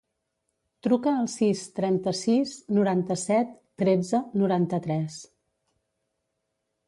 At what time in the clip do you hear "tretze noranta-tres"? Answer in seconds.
3.83-5.19